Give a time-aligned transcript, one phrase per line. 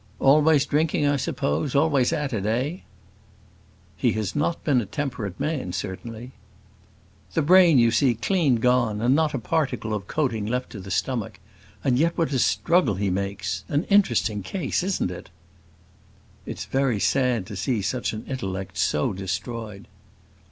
[0.19, 2.77] "Always drinking, I suppose; always at it eh?"
[3.95, 6.31] "He has not been a temperate man, certainly."
[7.35, 10.89] "The brain, you see, clean gone and not a particle of coating left to the
[10.89, 11.39] stomach;
[11.83, 15.29] and yet what a struggle he makes an interesting case, isn't it?"
[16.47, 19.87] "It's very sad to see such an intellect so destroyed."